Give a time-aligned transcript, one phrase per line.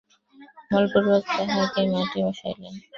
[0.71, 2.73] বলপূর্বক তাঁহাকে মাটিতে বসাইলেন।